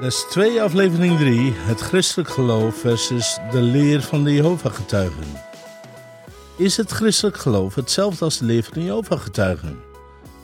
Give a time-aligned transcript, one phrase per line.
[0.00, 1.52] Les 2, aflevering 3.
[1.52, 5.24] Het christelijk geloof versus de leer van de Jehovah-getuigen.
[6.56, 9.78] Is het christelijk geloof hetzelfde als de leer van de Jehovah-getuigen?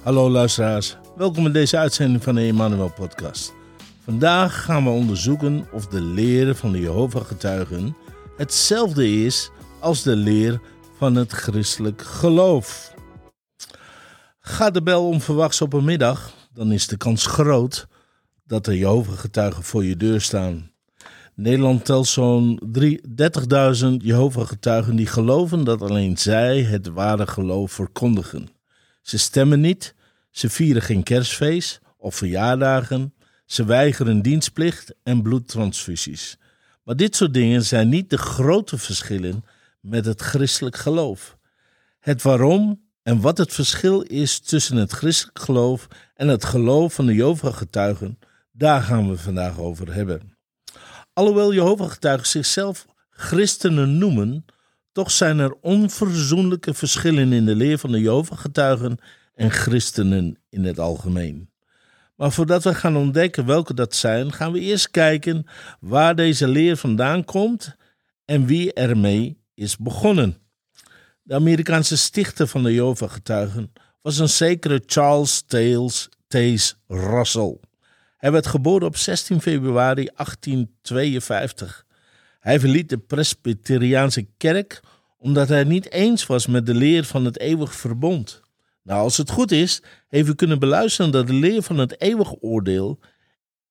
[0.02, 3.52] Hallo luisteraars, welkom in deze uitzending van de Emmanuel Podcast.
[4.04, 7.96] Vandaag gaan we onderzoeken of de leer van de Jehovah-getuigen
[8.36, 10.60] hetzelfde is als de leer
[10.98, 12.94] van het christelijk geloof.
[14.40, 17.88] Gaat de bel onverwachts op een middag, dan is de kans groot
[18.50, 20.70] dat er Jehovah-getuigen voor je deur staan.
[21.34, 28.48] Nederland telt zo'n 30.000 Jehovah-getuigen die geloven dat alleen zij het ware geloof verkondigen.
[29.02, 29.94] Ze stemmen niet,
[30.30, 33.14] ze vieren geen kerstfeest of verjaardagen,
[33.46, 36.38] ze weigeren dienstplicht en bloedtransfusies.
[36.82, 39.44] Maar dit soort dingen zijn niet de grote verschillen
[39.80, 41.36] met het christelijk geloof.
[42.00, 47.06] Het waarom en wat het verschil is tussen het christelijk geloof en het geloof van
[47.06, 48.18] de Jehovah-getuigen
[48.60, 50.36] daar gaan we vandaag over hebben.
[51.12, 54.44] Alhoewel Jehovah-getuigen zichzelf christenen noemen,
[54.92, 58.98] toch zijn er onverzoenlijke verschillen in de leer van de Jehovah-getuigen
[59.34, 61.50] en christenen in het algemeen.
[62.16, 65.46] Maar voordat we gaan ontdekken welke dat zijn, gaan we eerst kijken
[65.80, 67.76] waar deze leer vandaan komt
[68.24, 70.36] en wie ermee is begonnen.
[71.22, 77.58] De Amerikaanse stichter van de Jehovah-getuigen was een zekere Charles Tales Taze Russell.
[78.20, 81.86] Hij werd geboren op 16 februari 1852.
[82.40, 84.80] Hij verliet de Presbyteriaanse kerk
[85.18, 88.40] omdat hij niet eens was met de leer van het eeuwig verbond.
[88.82, 92.34] Nou, als het goed is, heeft u kunnen beluisteren dat de leer van het eeuwig
[92.40, 92.98] oordeel,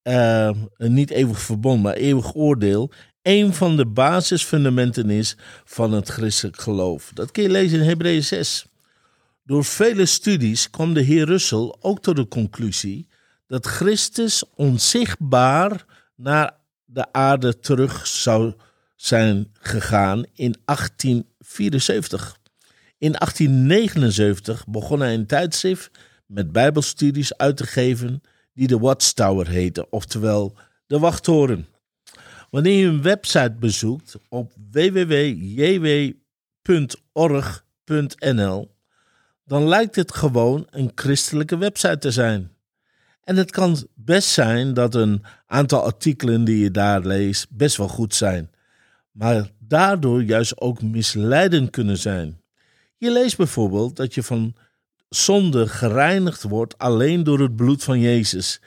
[0.04, 6.62] uh, niet eeuwig verbond, maar eeuwig oordeel, een van de basisfundamenten is van het christelijk
[6.62, 7.12] geloof.
[7.14, 8.66] Dat kun je lezen in Hebreeën 6.
[9.44, 13.08] Door vele studies kwam de heer Russell ook tot de conclusie
[13.50, 16.56] dat Christus onzichtbaar naar
[16.86, 18.54] de aarde terug zou
[18.96, 22.38] zijn gegaan in 1874.
[22.98, 25.92] In 1879 begon hij een tijdschrift
[26.26, 28.22] met bijbelstudies uit te geven
[28.54, 30.56] die de Watchtower heette, oftewel
[30.88, 31.68] de wachttoren.
[32.50, 35.92] Wanneer je een website bezoekt op www.jw.org.nl,
[39.46, 42.58] dan lijkt het gewoon een christelijke website te zijn.
[43.30, 47.88] En het kan best zijn dat een aantal artikelen die je daar leest best wel
[47.88, 48.52] goed zijn,
[49.12, 52.42] maar daardoor juist ook misleidend kunnen zijn.
[52.98, 54.56] Je leest bijvoorbeeld dat je van
[55.10, 58.62] zonde gereinigd wordt alleen door het bloed van Jezus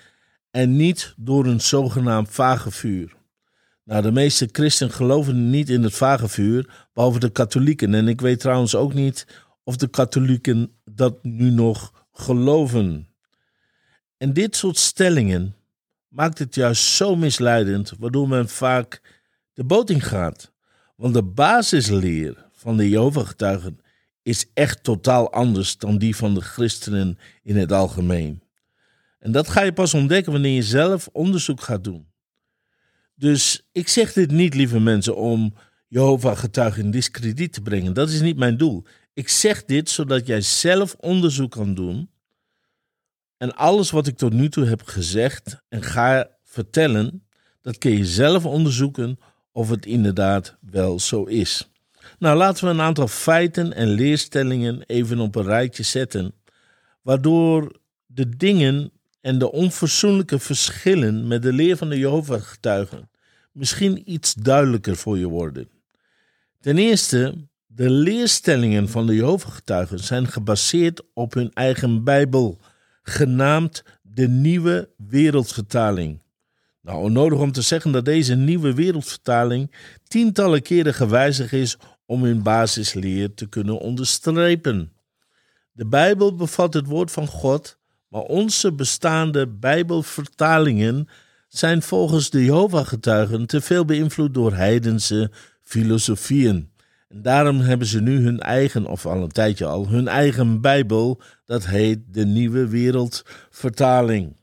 [0.50, 3.14] en niet door een zogenaamd vagevuur.
[3.84, 7.94] Nou, de meeste christenen geloven niet in het vagevuur, behalve de katholieken.
[7.94, 9.26] En ik weet trouwens ook niet
[9.64, 13.11] of de katholieken dat nu nog geloven.
[14.22, 15.54] En dit soort stellingen
[16.08, 19.20] maakt het juist zo misleidend, waardoor men vaak
[19.52, 20.52] de boot gaat.
[20.96, 23.78] Want de basisleer van de Jehovah-getuigen
[24.22, 28.42] is echt totaal anders dan die van de christenen in het algemeen.
[29.18, 32.06] En dat ga je pas ontdekken wanneer je zelf onderzoek gaat doen.
[33.14, 35.54] Dus ik zeg dit niet, lieve mensen, om
[35.88, 37.92] Jehovah-getuigen in discrediet te brengen.
[37.92, 38.84] Dat is niet mijn doel.
[39.14, 42.10] Ik zeg dit zodat jij zelf onderzoek kan doen
[43.42, 47.24] en alles wat ik tot nu toe heb gezegd en ga vertellen,
[47.62, 49.18] dat kun je zelf onderzoeken
[49.52, 51.70] of het inderdaad wel zo is.
[52.18, 56.34] Nou, laten we een aantal feiten en leerstellingen even op een rijtje zetten,
[57.00, 57.76] waardoor
[58.06, 63.10] de dingen en de onverzoenlijke verschillen met de leer van de Jehovah-getuigen
[63.52, 65.68] misschien iets duidelijker voor je worden.
[66.60, 67.34] Ten eerste,
[67.66, 72.60] de leerstellingen van de Jehovah-getuigen zijn gebaseerd op hun eigen Bijbel
[73.02, 76.22] genaamd de Nieuwe Wereldvertaling.
[76.80, 79.74] Nou, onnodig om te zeggen dat deze Nieuwe Wereldvertaling
[80.08, 81.76] tientallen keren gewijzigd is
[82.06, 84.92] om hun basisleer te kunnen onderstrepen.
[85.72, 91.08] De Bijbel bevat het woord van God, maar onze bestaande Bijbelvertalingen
[91.48, 96.71] zijn volgens de Jehovah-getuigen te veel beïnvloed door heidense filosofieën.
[97.14, 101.20] Daarom hebben ze nu hun eigen, of al een tijdje al, hun eigen Bijbel.
[101.44, 104.36] Dat heet de Nieuwe Wereldvertaling.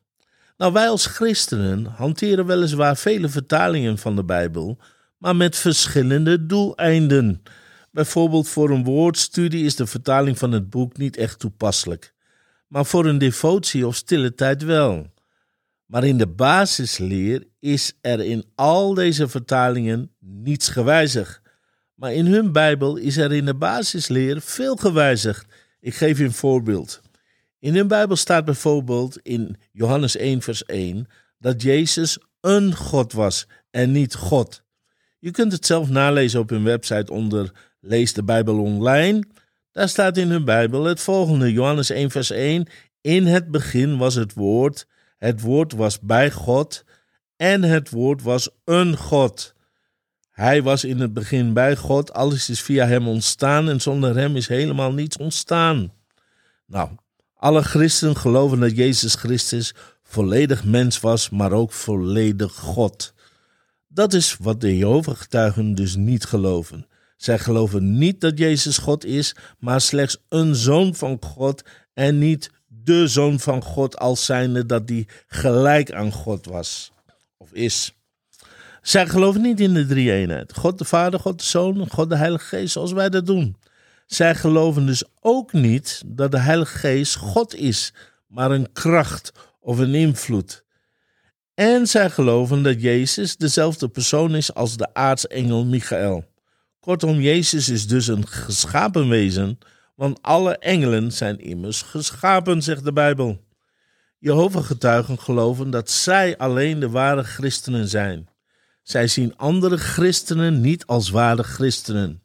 [0.57, 4.77] Nou, wij als christenen hanteren weliswaar vele vertalingen van de Bijbel,
[5.17, 7.43] maar met verschillende doeleinden.
[7.91, 12.13] Bijvoorbeeld voor een woordstudie is de vertaling van het boek niet echt toepasselijk,
[12.67, 15.07] maar voor een devotie of stille tijd wel.
[15.85, 21.41] Maar in de basisleer is er in al deze vertalingen niets gewijzigd.
[21.99, 25.45] Maar in hun Bijbel is er in de basisleer veel gewijzigd.
[25.79, 27.01] Ik geef je een voorbeeld.
[27.59, 31.07] In hun Bijbel staat bijvoorbeeld in Johannes 1, vers 1
[31.39, 34.63] dat Jezus een God was en niet God.
[35.19, 39.23] Je kunt het zelf nalezen op hun website onder Lees de Bijbel online.
[39.71, 42.67] Daar staat in hun Bijbel het volgende: Johannes 1, vers 1.
[43.01, 44.87] In het begin was het woord,
[45.17, 46.83] het woord was bij God
[47.35, 49.57] en het woord was een God.
[50.39, 54.35] Hij was in het begin bij God, alles is via hem ontstaan en zonder hem
[54.35, 55.93] is helemaal niets ontstaan.
[56.65, 56.89] Nou,
[57.35, 63.13] alle christenen geloven dat Jezus Christus volledig mens was, maar ook volledig God.
[63.87, 66.87] Dat is wat de Jehovah-getuigen dus niet geloven.
[67.17, 71.63] Zij geloven niet dat Jezus God is, maar slechts een zoon van God
[71.93, 76.91] en niet de zoon van God als zijnde dat die gelijk aan God was
[77.37, 77.93] of is.
[78.81, 80.53] Zij geloven niet in de drie eenheid.
[80.53, 83.55] God de Vader, God de Zoon God de Heilige Geest zoals wij dat doen.
[84.05, 87.93] Zij geloven dus ook niet dat de Heilige Geest God is,
[88.27, 90.63] maar een kracht of een invloed.
[91.53, 96.25] En zij geloven dat Jezus dezelfde persoon is als de aartsengel Michael.
[96.79, 99.57] Kortom, Jezus is dus een geschapen wezen,
[99.95, 103.43] want alle engelen zijn immers geschapen, zegt de Bijbel.
[104.19, 108.29] Jehovah-getuigen geloven dat zij alleen de ware christenen zijn.
[108.81, 112.23] Zij zien andere christenen niet als ware christenen.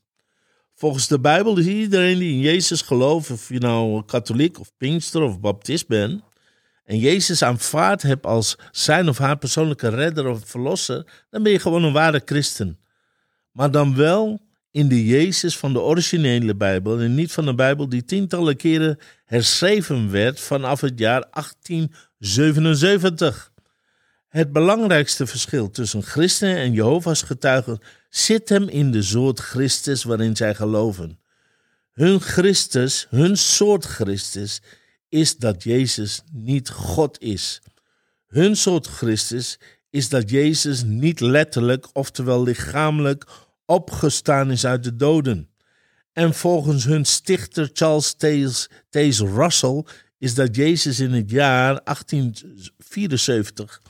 [0.75, 5.23] Volgens de Bijbel is iedereen die in Jezus gelooft, of je nou katholiek of pinkster
[5.23, 6.23] of baptist bent,
[6.85, 11.59] en Jezus aanvaard hebt als zijn of haar persoonlijke redder of verlosser, dan ben je
[11.59, 12.79] gewoon een ware christen.
[13.53, 14.41] Maar dan wel
[14.71, 18.99] in de Jezus van de originele Bijbel en niet van de Bijbel die tientallen keren
[19.25, 23.53] herschreven werd vanaf het jaar 1877.
[24.35, 27.79] Het belangrijkste verschil tussen christenen en Jehovah's getuigen
[28.09, 31.19] zit hem in de soort Christus waarin zij geloven.
[31.93, 34.63] Hun Christus, hun soort Christus,
[35.09, 37.63] is dat Jezus niet God is.
[38.27, 39.59] Hun soort Christus
[39.91, 43.27] is dat Jezus niet letterlijk, oftewel lichamelijk,
[43.67, 45.49] opgestaan is uit de doden.
[46.13, 48.15] En volgens hun stichter Charles
[48.91, 49.85] Taze Russell
[50.19, 53.81] is dat Jezus in het jaar 1874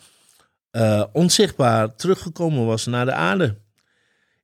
[0.77, 3.57] uh, onzichtbaar teruggekomen was naar de aarde.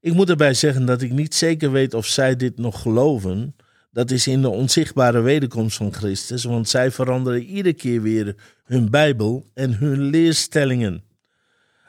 [0.01, 3.57] Ik moet erbij zeggen dat ik niet zeker weet of zij dit nog geloven.
[3.93, 8.35] Dat is in de onzichtbare wederkomst van Christus, want zij veranderen iedere keer weer
[8.65, 11.05] hun Bijbel en hun leerstellingen.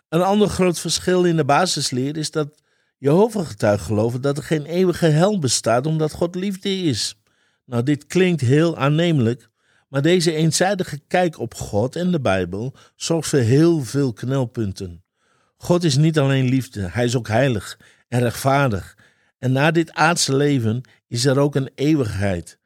[0.10, 2.62] Een ander groot verschil in de basisleer is dat
[2.98, 7.16] Jehovah-getuigen geloven dat er geen eeuwige hel bestaat omdat God liefde is.
[7.66, 9.50] Nou, dit klinkt heel aannemelijk,
[9.92, 15.04] maar deze eenzijdige kijk op God en de Bijbel zorgt voor heel veel knelpunten.
[15.58, 18.98] God is niet alleen liefde, hij is ook heilig en rechtvaardig.
[19.38, 22.60] En na dit aardse leven is er ook een eeuwigheid.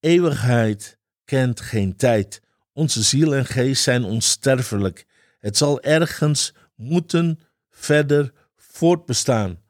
[0.00, 2.42] Eeuwigheid kent geen tijd.
[2.72, 5.06] Onze ziel en geest zijn onsterfelijk.
[5.38, 7.40] Het zal ergens moeten
[7.70, 9.60] verder voortbestaan.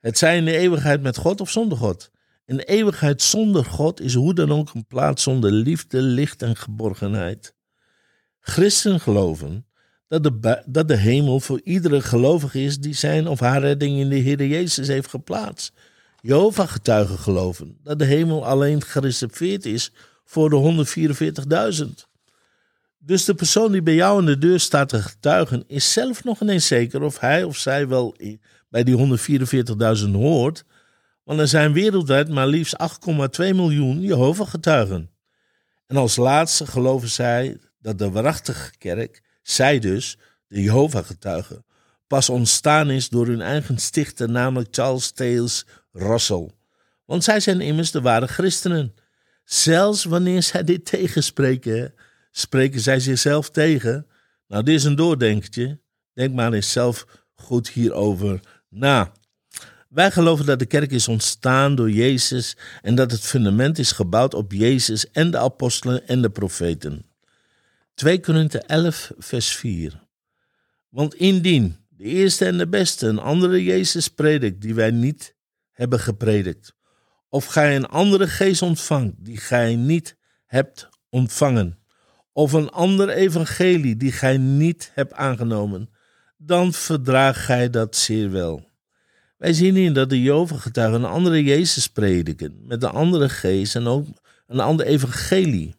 [0.00, 2.10] Het zij in de eeuwigheid met God of zonder God.
[2.50, 7.54] Een eeuwigheid zonder God is hoe dan ook een plaats zonder liefde, licht en geborgenheid.
[8.40, 9.66] Christen geloven
[10.08, 14.08] dat de, dat de hemel voor iedere gelovige is die zijn of haar redding in
[14.08, 15.72] de Heer Jezus heeft geplaatst.
[16.20, 19.92] Jehovah-getuigen geloven dat de hemel alleen gereserveerd is
[20.24, 20.86] voor de
[21.86, 22.08] 144.000.
[22.98, 26.40] Dus de persoon die bij jou aan de deur staat te getuigen, is zelf nog
[26.40, 28.16] ineens zeker of hij of zij wel
[28.68, 29.18] bij die
[30.04, 30.64] 144.000 hoort.
[31.30, 32.76] Want er zijn wereldwijd maar liefst
[33.40, 35.10] 8,2 miljoen Jehovah-getuigen.
[35.86, 41.64] En als laatste geloven zij dat de waarachtige kerk, zij dus, de Jehovah-getuigen,
[42.06, 46.50] pas ontstaan is door hun eigen stichter, namelijk Charles Tales Russell.
[47.04, 48.94] Want zij zijn immers de ware christenen.
[49.44, 51.94] Zelfs wanneer zij dit tegenspreken,
[52.30, 54.06] spreken zij zichzelf tegen.
[54.46, 55.80] Nou, dit is een doordenkertje.
[56.12, 59.12] Denk maar eens zelf goed hierover na.
[59.90, 64.34] Wij geloven dat de kerk is ontstaan door Jezus en dat het fundament is gebouwd
[64.34, 67.06] op Jezus en de apostelen en de profeten.
[67.94, 70.02] 2 Korinthe 11, vers 4.
[70.88, 75.34] Want indien de eerste en de beste een andere Jezus predikt die wij niet
[75.70, 76.74] hebben gepredikt,
[77.28, 80.16] of gij een andere geest ontvangt die gij niet
[80.46, 81.78] hebt ontvangen,
[82.32, 85.90] of een ander evangelie die gij niet hebt aangenomen,
[86.36, 88.69] dan verdraagt gij dat zeer wel.
[89.40, 93.86] Wij zien hier dat de Joven-getuigen een andere Jezus prediken, met een andere geest en
[93.86, 94.06] ook
[94.46, 95.74] een ander evangelie.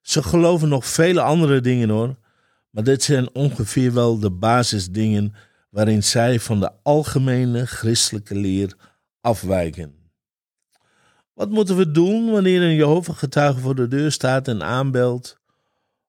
[0.00, 2.16] Ze geloven nog vele andere dingen hoor,
[2.70, 5.34] maar dit zijn ongeveer wel de basisdingen
[5.70, 8.76] waarin zij van de algemene christelijke leer
[9.20, 9.94] afwijken.
[11.32, 15.40] Wat moeten we doen wanneer een Jehovah-getuige voor de deur staat en aanbelt?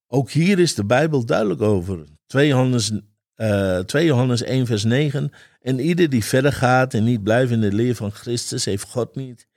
[0.08, 2.06] Ook hier is de Bijbel duidelijk over.
[2.26, 2.92] 2 Johannes
[3.38, 5.32] uh, 2 Johannes 1, vers 9.
[5.62, 9.16] En ieder die verder gaat en niet blijft in de leer van Christus, heeft God
[9.16, 9.48] niet.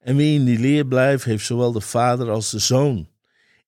[0.00, 3.08] En wie in die leer blijft, heeft zowel de Vader als de Zoon.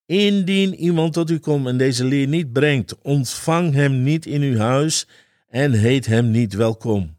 [0.06, 4.56] Indien iemand tot u komt en deze leer niet brengt, ontvang hem niet in uw
[4.56, 5.06] huis
[5.48, 7.16] en heet hem niet welkom.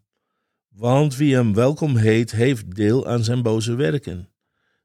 [0.69, 4.29] Want wie hem welkom heet, heeft deel aan zijn boze werken.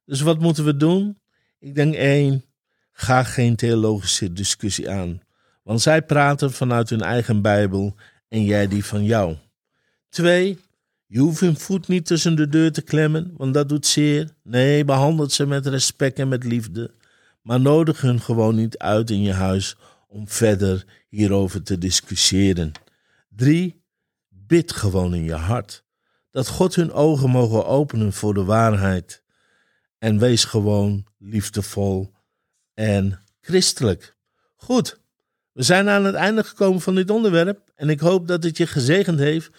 [0.04, 1.18] Dus wat moeten we doen?
[1.58, 2.44] Ik denk één,
[2.92, 5.20] ga geen theologische discussie aan.
[5.64, 7.94] Want zij praten vanuit hun eigen Bijbel
[8.28, 9.36] en jij die van jou.
[10.08, 10.58] Twee,
[11.06, 14.30] je hoeft hun voet niet tussen de deur te klemmen, want dat doet zeer.
[14.42, 16.94] Nee, behandel ze met respect en met liefde.
[17.42, 19.76] Maar nodig hun gewoon niet uit in je huis
[20.08, 22.72] om verder hierover te discussiëren.
[23.28, 23.82] Drie,
[24.28, 25.84] bid gewoon in je hart.
[26.30, 29.22] Dat God hun ogen mogen openen voor de waarheid.
[29.98, 32.14] En wees gewoon liefdevol
[32.74, 34.16] en christelijk.
[34.54, 35.00] Goed,
[35.54, 38.66] we zijn aan het einde gekomen van dit onderwerp en ik hoop dat het je
[38.66, 39.50] gezegend heeft.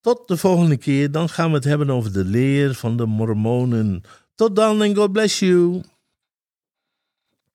[0.00, 4.02] Tot de volgende keer, dan gaan we het hebben over de leer van de Mormonen.
[4.34, 5.82] Tot dan en God bless you.